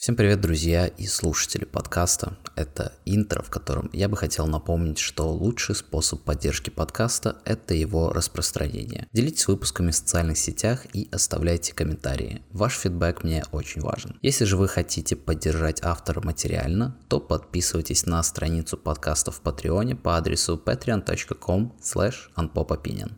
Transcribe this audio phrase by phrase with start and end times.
[0.00, 2.38] Всем привет, друзья и слушатели подкаста.
[2.56, 8.10] Это интро, в котором я бы хотел напомнить, что лучший способ поддержки подкаста– это его
[8.10, 9.08] распространение.
[9.12, 12.42] Делитесь выпусками в социальных сетях и оставляйте комментарии.
[12.50, 14.18] Ваш фидбэк мне очень важен.
[14.22, 20.16] Если же вы хотите поддержать автора материально, то подписывайтесь на страницу подкаста в Патреоне по
[20.16, 22.30] адресу patreon.com slash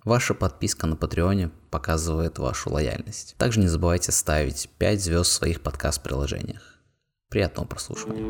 [0.04, 3.36] Ваша подписка на Патреоне показывает вашу лояльность.
[3.38, 6.71] Также не забывайте ставить 5 звезд в своих подкаст-приложениях.
[7.32, 8.22] Приятного прослушивания.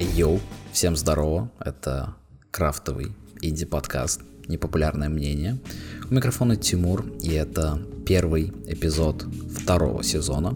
[0.00, 0.40] Йоу,
[0.72, 2.16] всем здорово, это
[2.50, 5.60] крафтовый инди-подкаст «Непопулярное мнение».
[6.10, 9.24] У микрофона Тимур, и это первый эпизод
[9.56, 10.52] второго сезона.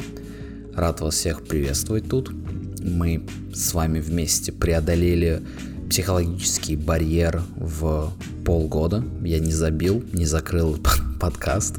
[0.74, 2.30] Рад вас всех приветствовать тут
[2.80, 3.22] мы
[3.54, 5.42] с вами вместе преодолели
[5.88, 8.12] психологический барьер в
[8.44, 9.04] полгода.
[9.22, 10.78] Я не забил, не закрыл
[11.20, 11.76] подкаст,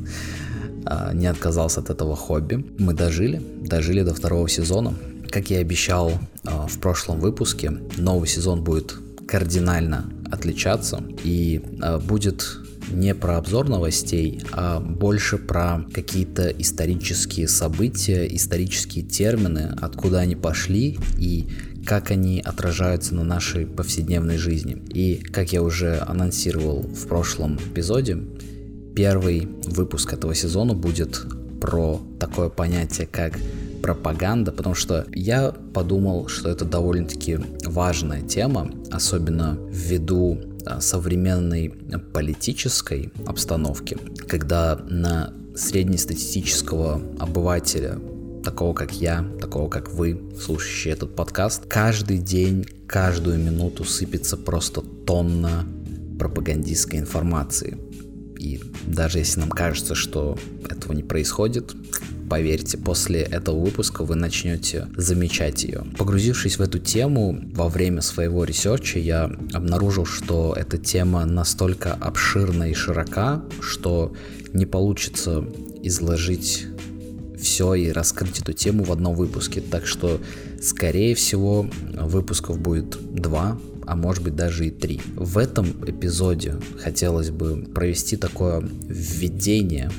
[0.86, 2.66] а, не отказался от этого хобби.
[2.78, 4.94] Мы дожили, дожили до второго сезона.
[5.30, 8.96] Как я обещал а, в прошлом выпуске, новый сезон будет
[9.28, 12.58] кардинально отличаться и а, будет
[12.92, 20.98] не про обзор новостей, а больше про какие-то исторические события, исторические термины, откуда они пошли
[21.18, 21.48] и
[21.86, 24.82] как они отражаются на нашей повседневной жизни.
[24.90, 28.18] И как я уже анонсировал в прошлом эпизоде,
[28.96, 31.22] первый выпуск этого сезона будет
[31.62, 33.40] про такое понятие, как
[33.82, 40.38] пропаганда, потому что я подумал, что это довольно-таки важная тема, особенно ввиду
[40.80, 41.70] современной
[42.14, 48.00] политической обстановки, когда на среднестатистического обывателя,
[48.44, 54.82] такого как я, такого как вы, слушающие этот подкаст, каждый день, каждую минуту сыпется просто
[54.82, 55.66] тонна
[56.18, 57.78] пропагандистской информации.
[58.38, 60.38] И даже если нам кажется, что
[60.70, 61.76] этого не происходит,
[62.30, 65.84] Поверьте, после этого выпуска вы начнете замечать ее.
[65.98, 71.94] Погрузившись в эту тему во время своего research а, я обнаружил, что эта тема настолько
[71.94, 74.14] обширна и широка, что
[74.54, 75.44] не получится
[75.82, 76.68] изложить
[77.42, 79.62] все и раскрыть эту тему в одном выпуске.
[79.62, 80.20] Так что,
[80.62, 83.58] скорее всего, выпусков будет два,
[83.88, 85.02] а может быть даже и три.
[85.16, 89.90] В этом эпизоде хотелось бы провести такое введение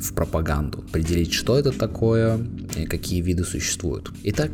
[0.00, 2.38] в пропаганду, определить, что это такое
[2.76, 4.10] и какие виды существуют.
[4.24, 4.50] Итак,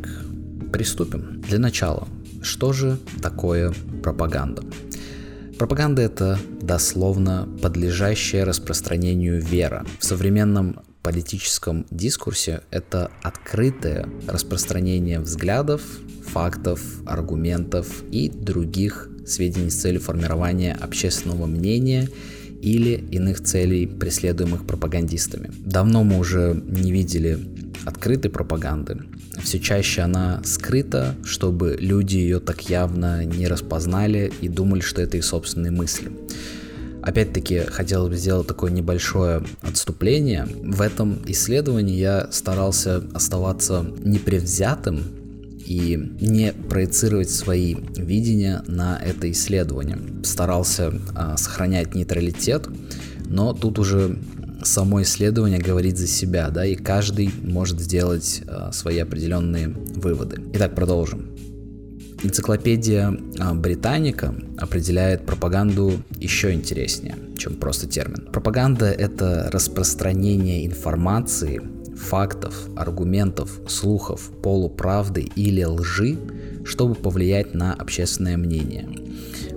[0.73, 1.41] приступим.
[1.49, 2.09] Для начала,
[2.43, 4.63] что же такое пропаганда?
[5.59, 9.87] Пропаганда это дословно подлежащая распространению вера.
[9.99, 15.81] В современном политическом дискурсе это открытое распространение взглядов,
[16.27, 22.09] фактов, аргументов и других сведений с целью формирования общественного мнения
[22.67, 25.53] или иных целей, преследуемых пропагандистами.
[25.65, 27.39] Давно мы уже не видели
[27.85, 29.03] открытой пропаганды.
[29.41, 35.17] Все чаще она скрыта, чтобы люди ее так явно не распознали и думали, что это
[35.17, 36.11] их собственные мысли.
[37.03, 40.49] Опять-таки, хотел бы сделать такое небольшое отступление.
[40.65, 45.05] В этом исследовании я старался оставаться непревзятым
[45.67, 49.99] и не проецировать свои видения на это исследование.
[50.23, 52.69] Старался а, сохранять нейтралитет,
[53.27, 54.19] но тут уже
[54.63, 60.41] само исследование говорит за себя, да, и каждый может сделать а, свои определенные выводы.
[60.55, 61.37] Итак, продолжим.
[62.23, 68.29] Энциклопедия а, Британика определяет пропаганду еще интереснее, чем просто термин.
[68.33, 71.61] Пропаганда— это распространение информации
[71.97, 76.17] фактов, аргументов, слухов, полуправды или лжи,
[76.65, 78.89] чтобы повлиять на общественное мнение.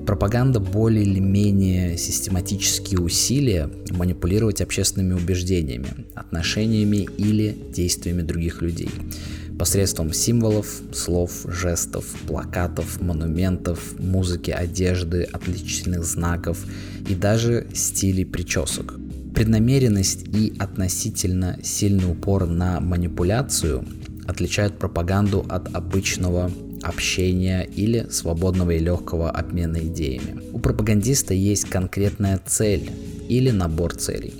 [0.05, 8.89] Пропаганда более или менее систематические усилия манипулировать общественными убеждениями, отношениями или действиями других людей
[9.59, 16.65] посредством символов, слов, жестов, плакатов, монументов, музыки, одежды, отличительных знаков
[17.07, 18.95] и даже стилей причесок.
[19.33, 23.85] Преднамеренность и относительно сильный упор на манипуляцию
[24.27, 30.41] отличают пропаганду от обычного общения или свободного и легкого обмена идеями.
[30.53, 32.89] У пропагандиста есть конкретная цель
[33.27, 34.33] или набор целей.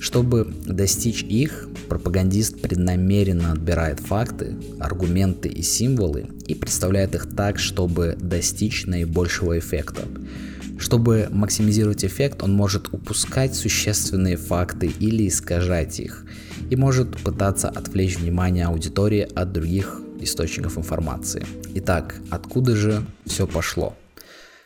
[0.00, 8.16] Чтобы достичь их, пропагандист преднамеренно отбирает факты, аргументы и символы и представляет их так, чтобы
[8.18, 10.08] достичь наибольшего эффекта.
[10.80, 16.24] Чтобы максимизировать эффект, он может упускать существенные факты или искажать их,
[16.70, 21.44] и может пытаться отвлечь внимание аудитории от других источников информации.
[21.74, 23.94] Итак, откуда же все пошло?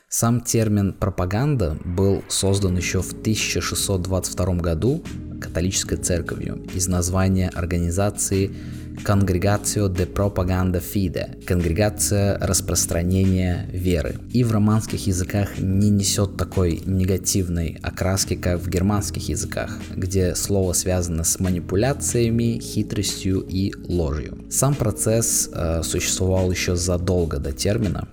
[0.08, 5.02] Сам термин «пропаганда» был создан еще в 1622 году
[5.40, 8.54] католической церковью из названия организации
[9.02, 14.16] Congregatio de Propaganda Fide– Конгрегация распространения веры.
[14.32, 20.72] И в романских языках не несет такой негативной окраски, как в германских языках, где слово
[20.72, 24.38] связано с манипуляциями, хитростью и ложью.
[24.50, 28.08] Сам процесс э, существовал еще задолго до термина,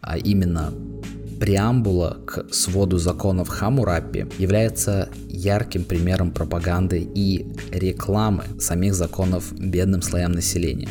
[0.00, 0.72] а именно
[1.42, 10.21] преамбула к своду законов Хамурапи является ярким примером пропаганды и рекламы самих законов бедным слоям
[10.28, 10.88] населения,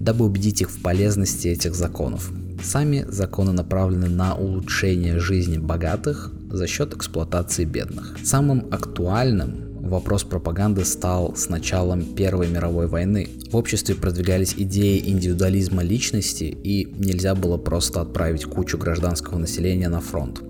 [0.00, 2.30] дабы убедить их в полезности этих законов.
[2.62, 8.16] Сами законы направлены на улучшение жизни богатых за счет эксплуатации бедных.
[8.24, 13.28] Самым актуальным вопрос пропаганды стал с началом Первой мировой войны.
[13.50, 20.00] В обществе продвигались идеи индивидуализма личности, и нельзя было просто отправить кучу гражданского населения на
[20.00, 20.40] фронт.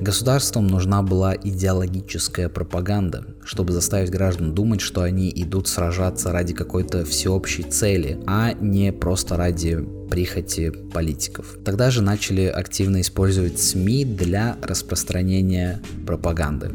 [0.00, 7.04] Государствам нужна была идеологическая пропаганда, чтобы заставить граждан думать, что они идут сражаться ради какой-то
[7.06, 9.78] всеобщей цели, а не просто ради
[10.10, 11.56] прихоти политиков.
[11.64, 16.70] Тогда же начали активно использовать СМИ для распространения пропаганды.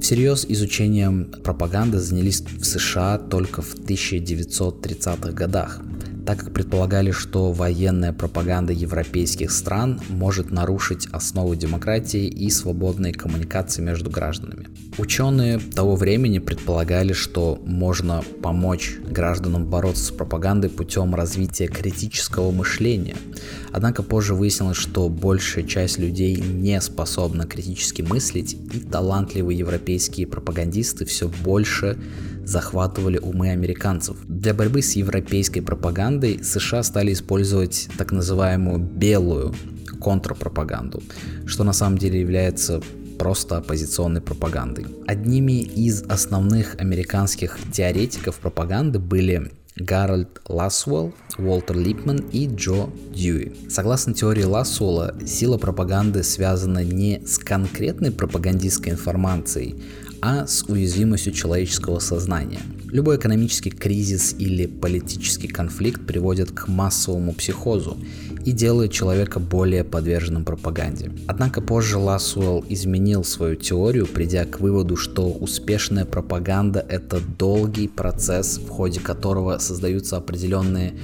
[0.00, 5.80] Всерьез изучением пропаганды занялись в США только в 1930-х годах,
[6.26, 13.80] так как предполагали, что военная пропаганда европейских стран может нарушить основы демократии и свободной коммуникации
[13.80, 14.66] между гражданами.
[14.98, 23.16] Ученые того времени предполагали, что можно помочь гражданам бороться с пропагандой путем развития критического мышления.
[23.70, 31.04] Однако позже выяснилось, что большая часть людей не способна критически мыслить, и талантливые европейские пропагандисты
[31.04, 31.96] все больше
[32.46, 34.16] захватывали умы американцев.
[34.26, 39.54] Для борьбы с европейской пропагандой США стали использовать так называемую белую
[40.00, 41.02] контрпропаганду,
[41.46, 42.80] что на самом деле является
[43.18, 44.86] просто оппозиционной пропагандой.
[45.06, 53.52] Одними из основных американских теоретиков пропаганды были Гарольд Лассуэлл, Уолтер Липман и Джо Дьюи.
[53.68, 59.82] Согласно теории Лассуэлла, сила пропаганды связана не с конкретной пропагандистской информацией,
[60.20, 62.60] а с уязвимостью человеческого сознания.
[62.90, 67.96] Любой экономический кризис или политический конфликт приводит к массовому психозу
[68.44, 71.10] и делает человека более подверженным пропаганде.
[71.26, 78.58] Однако позже Лассуэлл изменил свою теорию, придя к выводу, что успешная пропаганда– это долгий процесс,
[78.58, 80.94] в ходе которого создаются определенные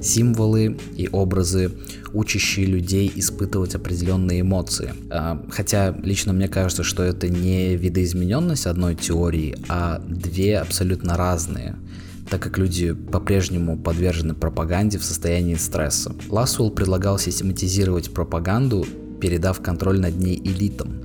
[0.00, 1.72] символы и образы,
[2.12, 4.94] учащие людей испытывать определенные эмоции.
[5.10, 11.76] А, хотя лично мне кажется, что это не видоизмененность одной теории, а две абсолютно разные
[12.30, 16.14] так как люди по-прежнему подвержены пропаганде в состоянии стресса.
[16.28, 18.86] Ласуэлл предлагал систематизировать пропаганду,
[19.20, 21.02] передав контроль над ней элитам,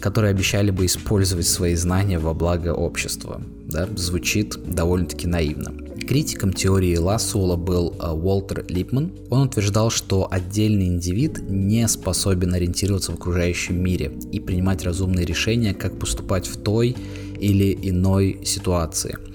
[0.00, 3.40] которые обещали бы использовать свои знания во благо общества.
[3.66, 3.88] Да?
[3.96, 5.72] Звучит довольно-таки наивно.
[6.06, 9.12] Критиком теории Лассуэлла был э, Уолтер Липман.
[9.30, 15.74] Он утверждал, что отдельный индивид не способен ориентироваться в окружающем мире и принимать разумные решения,
[15.74, 16.96] как поступать в той
[17.40, 19.16] или иной ситуации–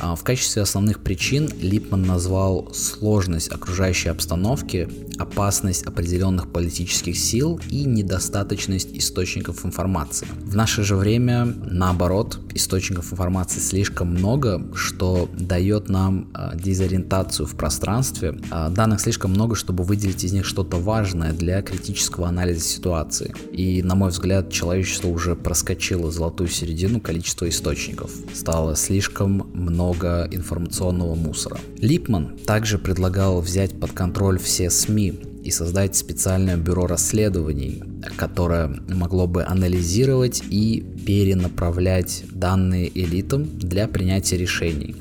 [0.00, 4.88] а, в качестве основных причин Липман назвал сложность окружающей обстановки,
[5.20, 10.26] опасность определенных политических сил и недостаточность источников информации.
[10.40, 17.54] В наше же время, наоборот, источников информации слишком много, что дает нам а, дезориентацию в
[17.54, 18.40] пространстве.
[18.50, 23.34] А, данных слишком много, чтобы выделить из них что-то важное для критического анализа ситуации.
[23.52, 28.10] И, на мой взгляд, человечество уже проскочило золотую середину количества источников.
[28.32, 31.58] Стало слишком много информационного мусора.
[31.78, 35.09] Липман также предлагал взять под контроль все СМИ
[35.50, 37.82] и создать специальное бюро расследований,
[38.16, 44.96] которое могло бы анализировать и перенаправлять данные элитам для принятия решений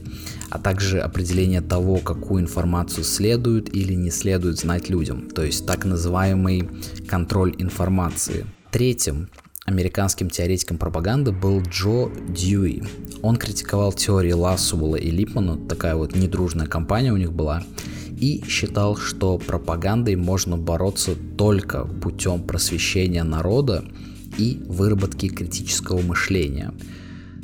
[0.51, 5.85] а также определение того, какую информацию следует или не следует знать людям, то есть так
[5.85, 6.67] называемый
[7.07, 8.47] контроль информации.
[8.71, 9.29] Третьим
[9.65, 12.81] американским теоретиком пропаганды был Джо Дьюи.
[13.21, 17.61] Он критиковал теории Лассуэлла и Липмана, такая вот недружная компания у них была,
[18.19, 23.85] и считал, что пропагандой можно бороться только путем просвещения народа
[24.37, 26.73] и выработки критического мышления.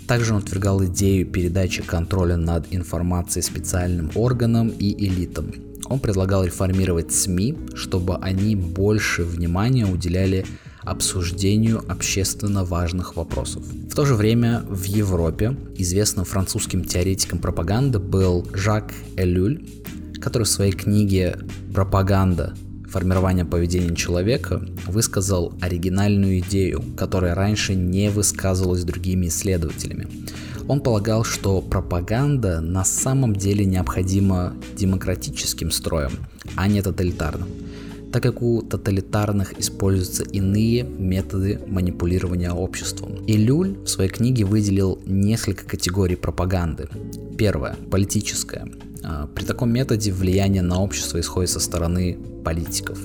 [0.08, 5.52] Также он отвергал идею передачи контроля над информацией специальным органам и элитам.
[5.88, 10.46] Он предлагал реформировать СМИ, чтобы они больше внимания уделяли
[10.82, 13.64] обсуждению общественно важных вопросов.
[13.66, 19.64] В то же время в Европе известным французским теоретиком пропаганды был Жак Элюль,
[20.22, 21.38] который в своей книге
[21.74, 22.54] «Пропаганда.
[22.90, 30.08] Формирование поведения человека» высказал оригинальную идею, которая раньше не высказывалась другими исследователями.
[30.68, 36.12] Он полагал, что пропаганда на самом деле необходима демократическим строем,
[36.56, 37.50] а не тоталитарным
[38.16, 43.16] так как у тоталитарных используются иные методы манипулирования обществом.
[43.26, 46.88] И Люль в своей книге выделил несколько категорий пропаганды.
[47.38, 48.72] Первое– политическая.
[49.06, 53.00] А, при таком методе влияние на общество исходит со стороны политиков.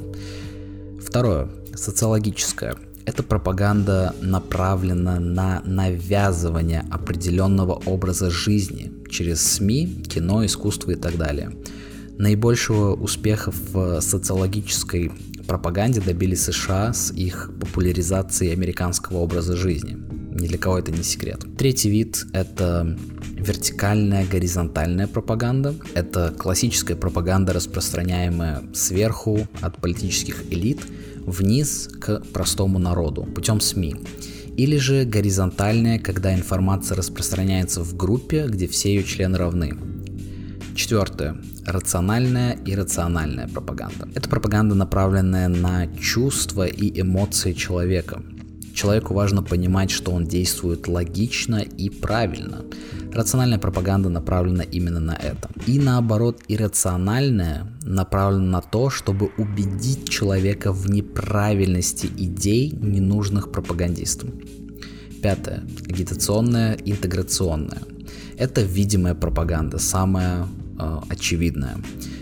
[1.04, 2.76] Второе– социологическая.
[3.04, 11.52] Эта пропаганда направлена на навязывание определенного образа жизни через СМИ, кино, искусство и так далее–
[12.20, 15.10] Наибольшего успеха в социологической
[15.46, 19.96] пропаганде добились США с их популяризацией американского образа жизни.
[20.40, 21.44] Ни для кого это не секрет.
[21.58, 22.96] Третий вид— это
[23.36, 25.74] вертикальная горизонтальная пропаганда.
[25.94, 30.80] Это классическая пропаганда, распространяемая сверху от политических элит
[31.26, 33.96] вниз к простому народу путем СМИ.
[34.56, 39.76] Или же горизонтальная, когда информация распространяется в группе, где все ее члены равны.
[40.74, 44.08] Четвертое рациональная и рациональная пропаганда.
[44.14, 48.22] Это пропаганда, направленная на чувства и эмоции человека.
[48.74, 52.64] Человеку важно понимать, что он действует логично и правильно.
[53.12, 55.50] Рациональная пропаганда направлена именно на это.
[55.66, 64.30] И наоборот, иррациональная направлена на то, чтобы убедить человека в неправильности идей, ненужных пропагандистам.
[65.22, 65.64] Пятое.
[65.88, 67.82] Агитационная, интеграционная.
[68.38, 70.46] Это видимая пропаганда, самая
[70.78, 71.76] э, очевидное,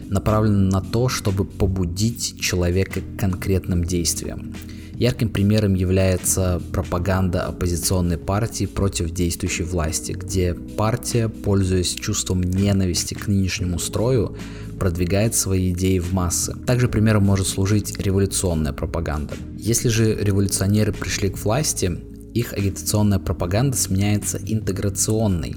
[0.08, 4.52] направлено на то, чтобы побудить человека к конкретным действиям.
[4.98, 13.28] Ярким примером является пропаганда оппозиционной партии против действующей власти, где партия, пользуясь чувством ненависти к
[13.28, 14.36] нынешнему строю,
[14.80, 16.52] продвигает свои идеи в массы.
[16.66, 19.34] Также примером может служить революционная пропаганда.
[19.56, 21.96] Если же революционеры пришли к власти,
[22.34, 25.54] их агитационная пропаганда сменяется интеграционной,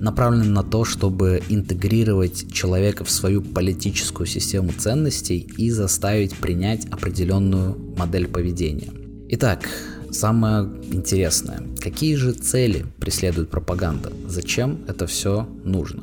[0.00, 7.76] направленной на то, чтобы интегрировать человека в свою политическую систему ценностей и заставить принять определенную
[7.96, 8.90] модель поведения.
[9.30, 9.68] Итак,
[10.10, 11.62] самое интересное.
[11.80, 14.12] Какие же цели преследует пропаганда?
[14.26, 16.02] Зачем это все нужно?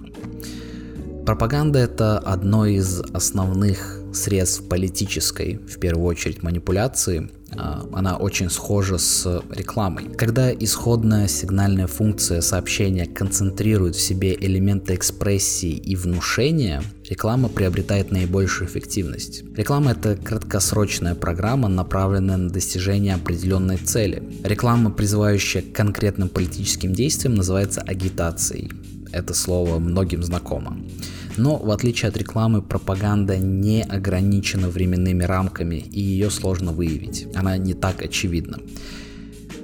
[1.25, 9.41] Пропаганда это одно из основных средств политической, в первую очередь, манипуляции, она очень схожа с
[9.51, 10.05] рекламой.
[10.15, 18.69] Когда исходная сигнальная функция сообщения концентрирует в себе элементы экспрессии и внушения, реклама приобретает наибольшую
[18.69, 19.43] эффективность.
[19.55, 24.23] Реклама это краткосрочная программа, направленная на достижение определенной цели.
[24.43, 28.71] Реклама, призывающая к конкретным политическим действиям, называется агитацией.
[29.11, 30.77] Это слово многим знакомо.
[31.37, 37.27] Но в отличие от рекламы, пропаганда не ограничена временными рамками и ее сложно выявить.
[37.35, 38.59] Она не так очевидна.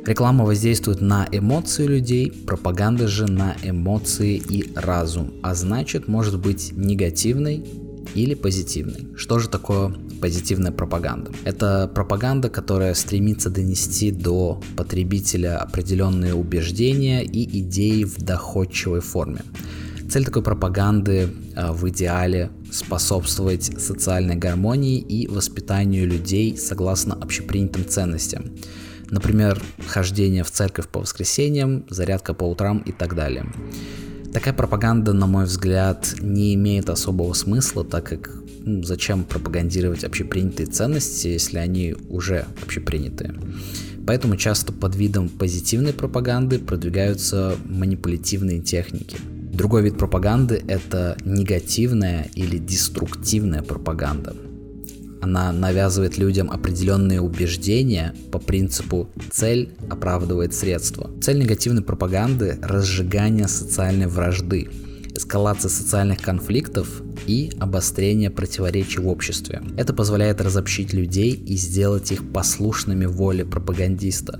[0.05, 6.71] Реклама воздействует на эмоции людей, пропаганда же на эмоции и разум, а значит может быть
[6.75, 7.63] негативной
[8.15, 9.15] или позитивной.
[9.15, 11.31] Что же такое позитивная пропаганда?
[11.43, 19.41] Это пропаганда, которая стремится донести до потребителя определенные убеждения и идеи в доходчивой форме.
[20.11, 28.51] Цель такой пропаганды э, в идеале способствовать социальной гармонии и воспитанию людей согласно общепринятым ценностям.
[29.09, 33.45] Например, хождение в церковь по воскресеньям, зарядка по утрам и так далее.
[34.33, 40.67] Такая пропаганда, на мой взгляд, не имеет особого смысла, так как ну, зачем пропагандировать общепринятые
[40.67, 43.33] ценности, если они уже общепринятые.
[44.05, 49.15] Поэтому часто под видом позитивной пропаганды продвигаются манипулятивные техники–
[49.61, 54.35] Другой вид пропаганды– это негативная или деструктивная пропаганда.
[55.21, 61.11] Она навязывает людям определенные убеждения по принципу «цель оправдывает средства».
[61.21, 64.67] Цель негативной пропаганды– разжигание социальной вражды,
[65.13, 69.61] эскалация социальных конфликтов и обострение противоречий в обществе.
[69.77, 74.39] Это позволяет разобщить людей и сделать их послушными воле пропагандиста.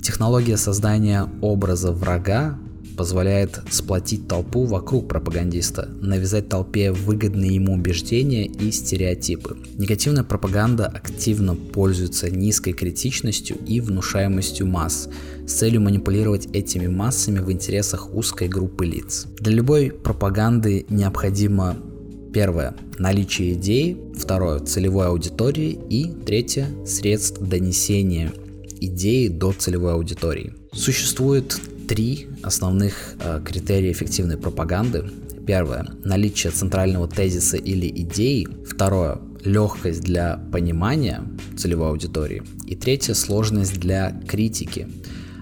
[0.00, 2.60] Технология создания образа врага
[2.96, 9.56] позволяет сплотить толпу вокруг пропагандиста, навязать толпе выгодные ему убеждения и стереотипы.
[9.76, 15.08] Негативная пропаганда активно пользуется низкой критичностью и внушаемостью масс
[15.46, 19.26] с целью манипулировать этими массами в интересах узкой группы лиц.
[19.38, 21.76] Для любой пропаганды необходимо
[22.32, 23.98] Первое– наличие идеи.
[24.16, 25.78] Второе– целевой аудитории.
[25.90, 28.32] И третье– средств донесения
[28.80, 30.54] идеи до целевой аудитории.
[30.72, 31.58] Существует
[31.92, 35.10] три основных э, критерия эффективной пропаганды.
[35.46, 35.86] Первое.
[36.04, 38.48] Наличие центрального тезиса или идеи.
[38.66, 39.18] Второе.
[39.44, 41.22] Легкость для понимания
[41.54, 42.44] целевой аудитории.
[42.64, 43.12] И третье.
[43.12, 44.88] Сложность для критики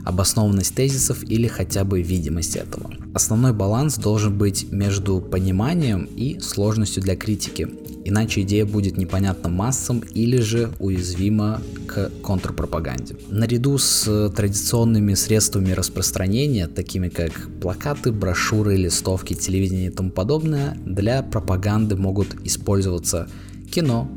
[0.05, 2.91] обоснованность тезисов или хотя бы видимость этого.
[3.13, 7.69] Основной баланс должен быть между пониманием и сложностью для критики,
[8.05, 13.17] иначе идея будет непонятна массам или же уязвима к контрпропаганде.
[13.29, 21.25] Наряду с традиционными средствами распространения, такими как плакаты, брошюры, листовки, телевидение и тому подобное, для
[21.25, 23.29] пропаганды могут использоваться
[23.73, 24.09] кино,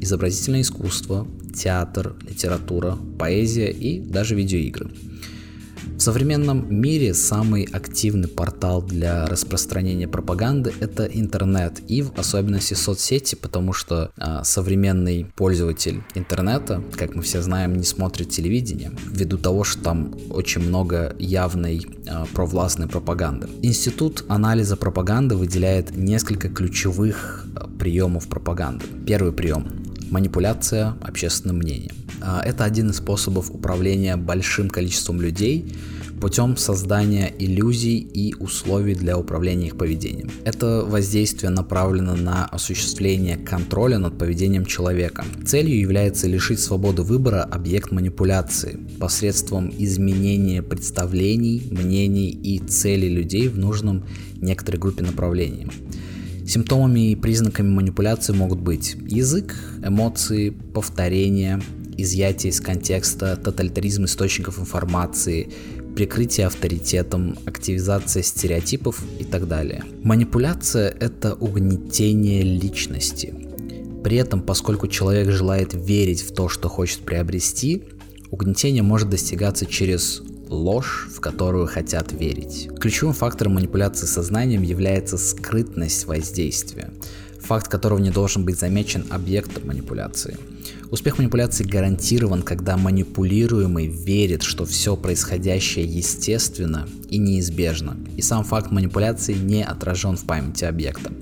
[0.00, 4.90] изобразительное искусство, театр, литература, поэзия и даже видеоигры.
[5.94, 13.34] В современном мире самый активный портал для распространения пропаганды это интернет и в особенности соцсети,
[13.34, 19.64] потому что а, современный пользователь интернета, как мы все знаем, не смотрит телевидение ввиду того,
[19.64, 23.48] что там очень много явной а, провластной пропаганды.
[23.62, 28.84] Институт анализа пропаганды выделяет несколько ключевых а, приемов пропаганды.
[29.06, 31.94] Первый прием манипуляция общественным мнением.
[32.20, 35.72] А, это один из способов управления большим количеством людей
[36.20, 40.30] путем создания иллюзий и условий для управления их поведением.
[40.44, 45.24] Это воздействие направлено на осуществление контроля над поведением человека.
[45.44, 53.58] Целью является лишить свободы выбора объект манипуляции посредством изменения представлений, мнений и целей людей в
[53.58, 54.04] нужном
[54.40, 55.66] некоторой группе направлений.
[56.46, 61.60] Симптомами и признаками манипуляции могут быть язык, эмоции, повторение,
[61.96, 65.50] изъятие из контекста, тоталитаризм источников информации,
[65.96, 69.82] прикрытие авторитетом, активизация стереотипов и так далее.
[70.04, 73.34] Манипуляция– это угнетение личности.
[74.04, 77.84] При этом, поскольку человек желает верить в то, что хочет приобрести,
[78.30, 82.68] угнетение может достигаться через ложь, в которую хотят верить.
[82.80, 86.90] Ключевым фактором манипуляции сознанием является скрытность воздействия,
[87.40, 90.36] факт которого не должен быть замечен объектом манипуляции–
[90.90, 98.70] Успех манипуляции гарантирован, когда манипулируемый верит, что все происходящее естественно и неизбежно, и сам факт
[98.70, 101.12] манипуляции не отражен в памяти объекта.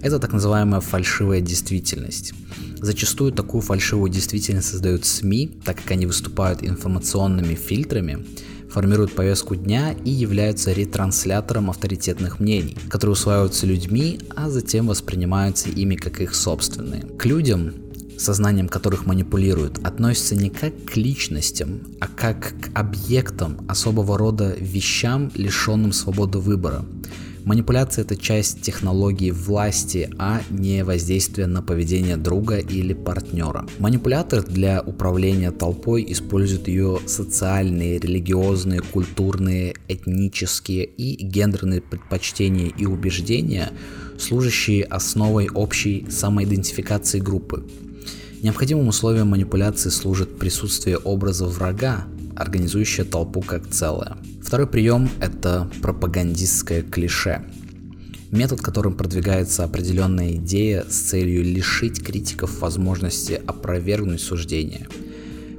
[0.00, 2.32] Это так называемая фальшивая действительность.
[2.80, 8.24] Зачастую такую фальшивую действительность создают СМИ, так как они выступают информационными фильтрами,
[8.72, 15.96] формируют повестку дня и являются ретранслятором авторитетных мнений, которые усваиваются людьми, а затем воспринимаются ими
[15.96, 17.02] как их собственные.
[17.18, 17.74] К людям
[18.22, 25.30] сознанием которых манипулируют, относятся не как к личностям, а как к объектам особого рода вещам,
[25.34, 26.84] лишенным свободы выбора.
[27.44, 33.66] Манипуляция– это часть технологии власти, а не воздействие на поведение друга или партнера.
[33.78, 43.72] Манипулятор для управления толпой использует ее социальные, религиозные, культурные, этнические и гендерные предпочтения и убеждения,
[44.18, 47.66] служащие основой общей самоидентификации группы.
[48.40, 52.06] Необходимым условием манипуляции служит присутствие образа врага,
[52.42, 54.16] организующее толпу как целое.
[54.42, 57.44] Второй прием– это пропагандистское клише.
[58.30, 64.88] Метод, которым продвигается определенная идея с целью лишить критиков возможности опровергнуть суждение.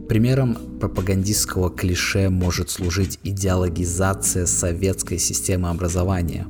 [0.09, 6.47] Примером пропагандистского клише может служить идеологизация советской системы образования.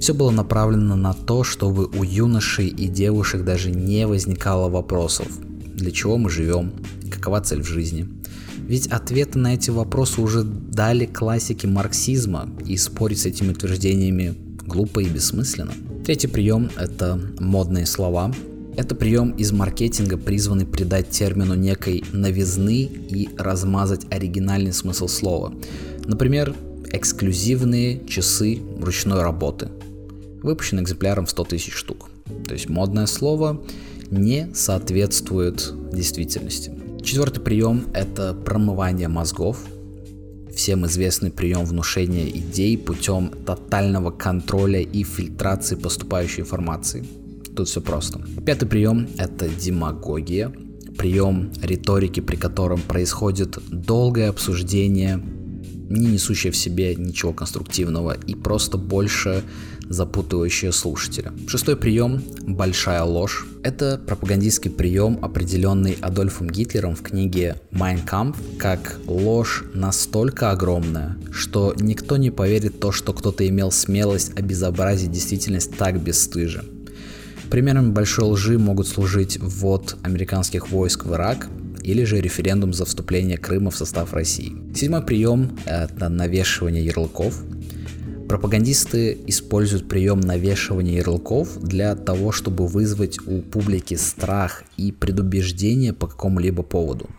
[0.00, 5.26] Все было направлено на то, чтобы у юношей и девушек даже не возникало вопросов,
[5.74, 6.72] для чего мы живем,
[7.10, 8.08] какова цель в жизни.
[8.70, 14.32] Ведь ответы на эти вопросы уже дали классики марксизма, и спорить с этими утверждениями
[14.64, 15.72] глупо и бессмысленно.
[16.04, 18.32] Третий прием– это модные слова.
[18.76, 25.52] Это прием из маркетинга, призванный придать термину некой новизны и размазать оригинальный смысл слова.
[26.04, 26.54] Например,
[26.92, 29.68] эксклюзивные часы ручной работы.
[30.44, 32.08] Выпущены экземпляром в 100 тысяч штук.
[32.46, 33.60] То есть модное слово
[34.12, 36.79] не соответствует действительности.
[37.02, 39.58] Четвертый прием– это промывание мозгов.
[40.54, 47.04] Всем известный прием внушения идей путем тотального контроля и фильтрации поступающей информации.
[47.56, 48.20] Тут все просто.
[48.44, 50.52] Пятый прием– это демагогия.
[50.98, 55.22] Прием риторики, при котором происходит долгое обсуждение,
[55.88, 59.42] не несущее в себе ничего конструктивного и просто больше
[59.90, 61.32] запутывающее слушателя.
[61.48, 63.44] Шестой прием– большая ложь.
[63.64, 71.74] Это пропагандистский прием, определенный Адольфом Гитлером в книге «Mein Kampf», как ложь настолько огромная, что
[71.78, 76.64] никто не поверит то, что кто-то имел смелость обезобразить действительность так бесстыже.
[77.50, 81.48] Примерами большой лжи могут служить ввод американских войск в Ирак
[81.82, 84.54] или же референдум за вступление Крыма в состав России.
[84.72, 87.42] Седьмой прием– это навешивание ярлыков–
[88.30, 96.06] Пропагандисты используют прием навешивания ярлыков для того, чтобы вызвать у публики страх и предубеждение по
[96.06, 97.10] какому-либо поводу.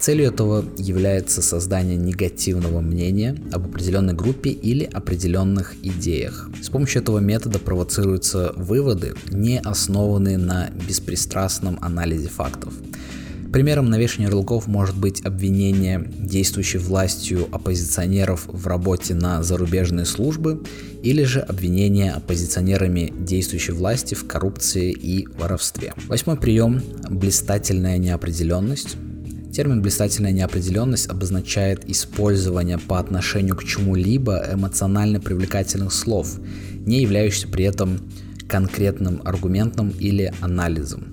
[0.00, 6.50] Целью этого является создание негативного мнения об определенной группе или определенных идеях.
[6.60, 12.74] С помощью этого метода провоцируются выводы, не основанные на беспристрастном анализе фактов.
[13.52, 20.62] Примером навешивания ярлыков может быть обвинение действующей властью оппозиционеров в работе на зарубежные службы
[21.02, 25.94] или же обвинение оппозиционерами действующей власти в коррупции и воровстве.
[26.06, 28.96] Восьмой прием– блистательная неопределенность.
[29.52, 36.38] Термин «блистательная неопределенность» обозначает использование по отношению к чему-либо эмоционально привлекательных слов,
[36.86, 37.98] не являющихся при этом
[38.46, 41.08] конкретным аргументом или анализом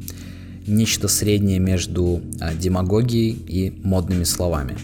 [0.67, 4.75] нечто среднее между а, демагогией и модными словами.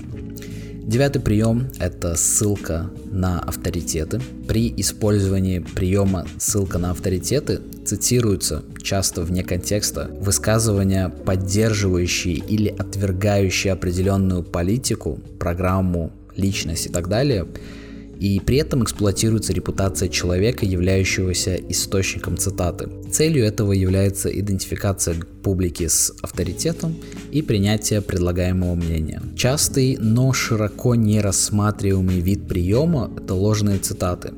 [0.85, 4.19] Девятый прием– это ссылка на авторитеты.
[4.47, 14.43] При использовании приема ссылка на авторитеты цитируются часто вне контекста высказывания, поддерживающие или отвергающие определенную
[14.43, 17.47] политику, программу, личность и так далее–
[18.23, 22.87] и при этом эксплуатируется репутация человека, являющегося источником цитаты.
[23.11, 26.95] Целью этого является идентификация публики с авторитетом
[27.33, 29.21] и принятие предлагаемого мнения.
[29.35, 34.31] Частый, но широко не рассматриваемый вид приема– это ложные цитаты.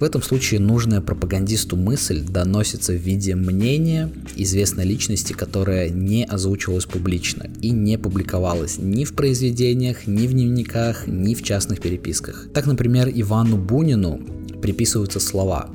[0.00, 6.86] В этом случае нужная пропагандисту мысль доносится в виде мнения известной личности, которая не озвучивалась
[6.86, 12.48] публично и не публиковалась ни в произведениях, ни в дневниках, ни в частных переписках.
[12.54, 14.22] Так, например, Ивану Бунину
[14.62, 15.68] приписываются слова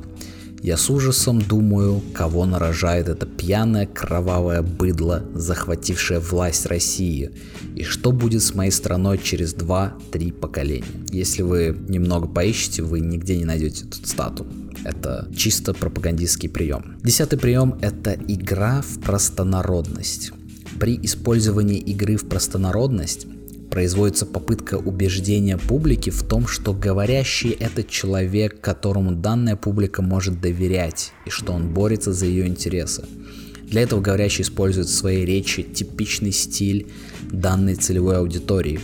[0.65, 7.29] я с ужасом думаю, кого нарожает это пьяное кровавое быдло, захватившее власть России,
[7.75, 10.83] и что будет с моей страной через 2-3 поколения.
[11.11, 14.47] Если вы немного поищете, вы нигде не найдете эту стату.
[14.83, 16.97] Это чисто пропагандистский прием.
[17.03, 20.31] Десятый прием– это игра в простонародность.
[20.79, 23.27] При использовании игры в простонародность
[23.75, 31.11] производится попытка убеждения публики в том, что говорящий это человек, которому данная публика может доверять,
[31.25, 33.03] и что он борется за ее интересы.
[33.63, 36.87] Для этого говорящий использует в своей речи типичный стиль
[37.29, 38.79] данной целевой аудитории.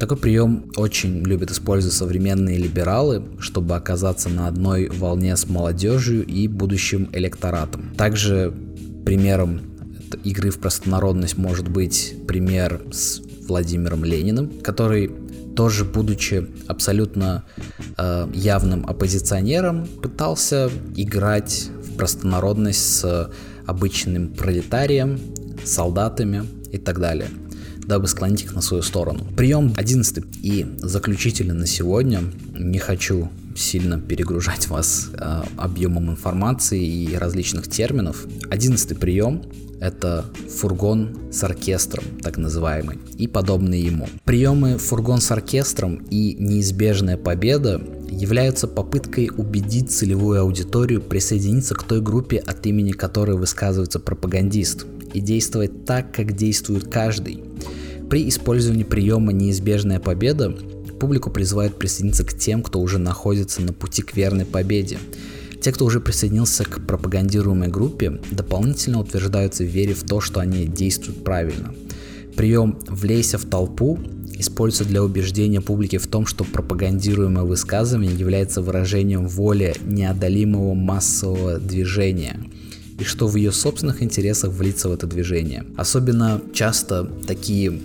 [0.00, 6.48] Такой прием очень любят использовать современные либералы, чтобы оказаться на одной волне с молодежью и
[6.48, 7.92] будущим электоратом.
[7.98, 8.54] Также
[9.04, 9.60] примером
[10.24, 13.20] игры в простонародность может быть пример с
[13.52, 15.10] Владимиром Лениным, который
[15.54, 17.44] тоже будучи абсолютно
[17.98, 23.30] э, явным оппозиционером, пытался играть в простонародность с
[23.66, 25.20] обычным пролетарием,
[25.64, 27.28] солдатами и так далее,
[27.86, 29.26] дабы склонить их на свою сторону.
[29.36, 32.22] Прием 11 и заключительный на сегодня.
[32.58, 38.26] Не хочу сильно перегружать вас э, объемом информации и различных терминов.
[38.50, 39.42] Одиннадцатый прием
[39.82, 44.08] это фургон с оркестром, так называемый, и подобные ему.
[44.24, 52.00] Приемы фургон с оркестром и неизбежная победа являются попыткой убедить целевую аудиторию присоединиться к той
[52.00, 57.42] группе, от имени которой высказывается пропагандист, и действовать так, как действует каждый.
[58.08, 60.54] При использовании приема «неизбежная победа»
[61.02, 64.98] публику призывают присоединиться к тем, кто уже находится на пути к верной победе.
[65.60, 70.64] Те, кто уже присоединился к пропагандируемой группе, дополнительно утверждаются в вере в то, что они
[70.64, 71.74] действуют правильно.
[72.36, 73.98] Прием «влейся в толпу»
[74.34, 82.38] используется для убеждения публики в том, что пропагандируемое высказывание является выражением воли неодолимого массового движения
[83.00, 85.64] и что в ее собственных интересах влиться в это движение.
[85.76, 87.80] Особенно часто такие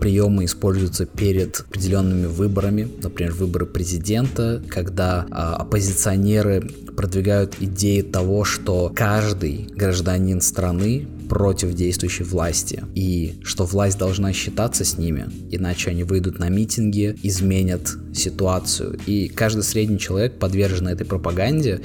[0.00, 8.92] приемы используются перед определенными выборами, например, выборы президента, когда а, оппозиционеры продвигают идеи того, что
[8.94, 16.04] каждый гражданин страны против действующей власти и что власть должна считаться с ними, иначе они
[16.04, 18.98] выйдут на митинги, изменят ситуацию.
[19.06, 21.80] И каждый средний человек, подверженный этой пропаганде,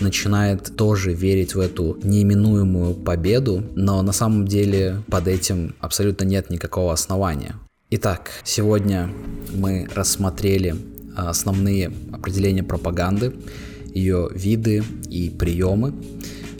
[0.00, 6.50] начинает тоже верить в эту неименуемую победу, но на самом деле под этим абсолютно нет
[6.50, 7.54] никакого основания.
[7.90, 9.10] Итак, сегодня
[9.54, 10.74] мы рассмотрели
[11.14, 13.34] основные определения пропаганды,
[13.94, 15.92] ее виды и приемы.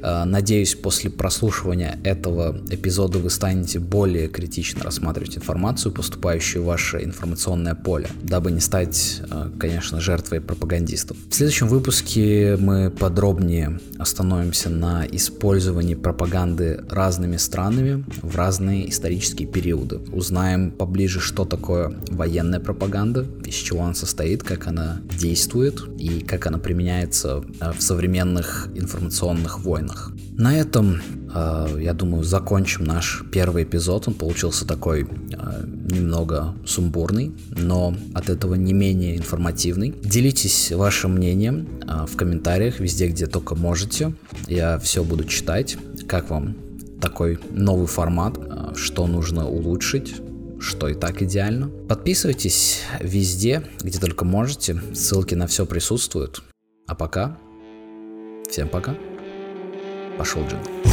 [0.03, 7.03] Э, надеюсь, после прослушивания этого эпизода вы станете более критично рассматривать информацию, поступающую в ваше
[7.05, 11.17] информационное поле, дабы не стать, э, конечно, жертвой пропагандистов.
[11.31, 20.01] В следующем выпуске мы подробнее остановимся на использовании пропаганды разными странами в разные исторические периоды.
[20.13, 26.47] Узнаем поближе, что такое военная пропаганда, из чего она состоит, как она действует и как
[26.47, 29.92] она применяется э, в современных информационных войнах.
[30.37, 31.01] На этом,
[31.35, 34.09] э, я думаю, закончим наш первый эпизод.
[34.09, 35.07] Он получился такой э,
[35.67, 39.95] немного сумбурный, но от этого не менее информативный.
[40.03, 41.69] Делитесь вашим мнением
[42.07, 44.15] в комментариях, везде, где только можете.
[44.47, 45.77] Я все буду читать.
[46.07, 46.57] Как вам
[47.01, 48.39] такой новый формат?
[48.77, 50.15] Что нужно улучшить?
[50.63, 51.69] что и так идеально.
[51.89, 54.81] Подписывайтесь везде, где только можете.
[54.95, 56.43] Ссылки на все присутствуют.
[56.87, 57.37] А пока,
[58.49, 58.95] всем пока.
[60.19, 60.92] Пошел джин.